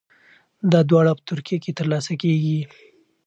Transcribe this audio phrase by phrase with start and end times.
[0.71, 2.59] دا دواړه په ترکیه کې ترلاسه کیږي.